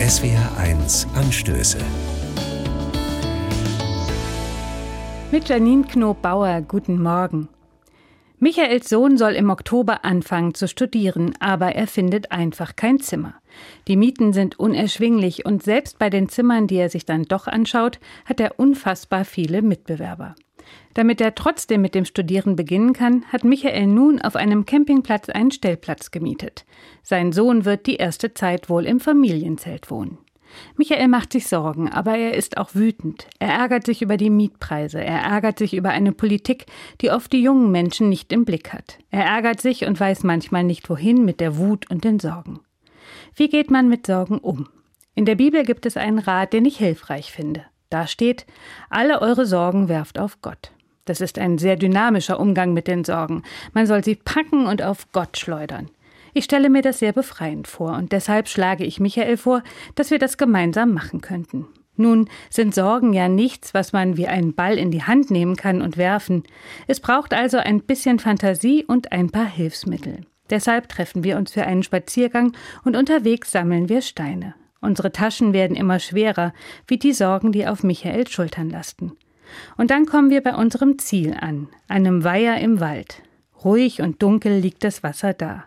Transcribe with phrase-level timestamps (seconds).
[0.00, 1.78] SWR1 Anstöße.
[5.32, 7.48] Mit Janine Knob-Bauer, guten Morgen.
[8.38, 13.34] Michaels Sohn soll im Oktober anfangen zu studieren, aber er findet einfach kein Zimmer.
[13.88, 17.98] Die Mieten sind unerschwinglich und selbst bei den Zimmern, die er sich dann doch anschaut,
[18.24, 20.36] hat er unfassbar viele Mitbewerber.
[20.94, 25.50] Damit er trotzdem mit dem Studieren beginnen kann, hat Michael nun auf einem Campingplatz einen
[25.50, 26.64] Stellplatz gemietet.
[27.02, 30.18] Sein Sohn wird die erste Zeit wohl im Familienzelt wohnen.
[30.76, 33.26] Michael macht sich Sorgen, aber er ist auch wütend.
[33.38, 36.66] Er ärgert sich über die Mietpreise, er ärgert sich über eine Politik,
[37.00, 38.98] die oft die jungen Menschen nicht im Blick hat.
[39.10, 42.60] Er ärgert sich und weiß manchmal nicht wohin mit der Wut und den Sorgen.
[43.34, 44.68] Wie geht man mit Sorgen um?
[45.14, 47.64] In der Bibel gibt es einen Rat, den ich hilfreich finde.
[47.90, 48.46] Da steht,
[48.90, 50.72] alle eure Sorgen werft auf Gott.
[51.04, 53.42] Das ist ein sehr dynamischer Umgang mit den Sorgen.
[53.72, 55.88] Man soll sie packen und auf Gott schleudern.
[56.34, 59.62] Ich stelle mir das sehr befreiend vor und deshalb schlage ich Michael vor,
[59.94, 61.66] dass wir das gemeinsam machen könnten.
[61.96, 65.82] Nun sind Sorgen ja nichts, was man wie einen Ball in die Hand nehmen kann
[65.82, 66.44] und werfen.
[66.86, 70.20] Es braucht also ein bisschen Fantasie und ein paar Hilfsmittel.
[70.50, 72.52] Deshalb treffen wir uns für einen Spaziergang
[72.84, 74.54] und unterwegs sammeln wir Steine.
[74.80, 76.52] Unsere Taschen werden immer schwerer,
[76.86, 79.12] wie die Sorgen, die auf Michaels Schultern lasten.
[79.76, 83.22] Und dann kommen wir bei unserem Ziel an, einem Weiher im Wald.
[83.64, 85.64] Ruhig und dunkel liegt das Wasser da.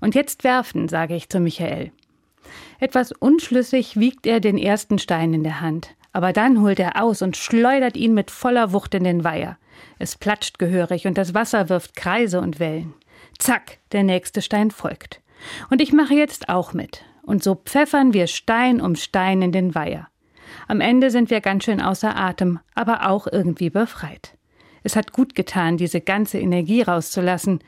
[0.00, 1.92] Und jetzt werfen, sage ich zu Michael.
[2.80, 7.22] Etwas unschlüssig wiegt er den ersten Stein in der Hand, aber dann holt er aus
[7.22, 9.58] und schleudert ihn mit voller Wucht in den Weiher.
[9.98, 12.94] Es platscht gehörig und das Wasser wirft Kreise und Wellen.
[13.38, 15.20] Zack, der nächste Stein folgt.
[15.70, 19.74] Und ich mache jetzt auch mit und so pfeffern wir Stein um Stein in den
[19.74, 20.08] Weiher.
[20.68, 24.36] Am Ende sind wir ganz schön außer Atem, aber auch irgendwie befreit.
[24.82, 27.60] Es hat gut getan, diese ganze Energie rauszulassen.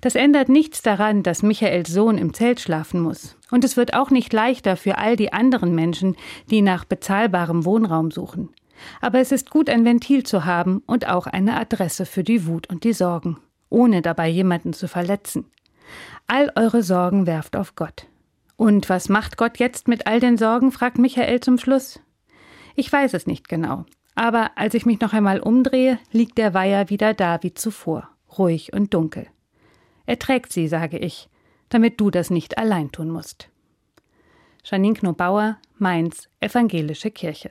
[0.00, 3.36] Das ändert nichts daran, dass Michaels Sohn im Zelt schlafen muss.
[3.50, 6.16] Und es wird auch nicht leichter für all die anderen Menschen,
[6.50, 8.50] die nach bezahlbarem Wohnraum suchen.
[9.00, 12.68] Aber es ist gut, ein Ventil zu haben und auch eine Adresse für die Wut
[12.68, 13.38] und die Sorgen,
[13.70, 15.46] ohne dabei jemanden zu verletzen.
[16.26, 18.06] All eure Sorgen werft auf Gott.
[18.56, 20.72] Und was macht Gott jetzt mit all den Sorgen?
[20.72, 22.00] fragt Michael zum Schluss.
[22.76, 23.84] Ich weiß es nicht genau.
[24.14, 28.72] Aber als ich mich noch einmal umdrehe, liegt der Weiher wieder da wie zuvor, ruhig
[28.72, 29.26] und dunkel.
[30.06, 31.28] Er trägt sie, sage ich,
[31.68, 33.48] damit du das nicht allein tun musst.
[34.64, 37.50] Janine Knobauer, Mainz, Evangelische Kirche.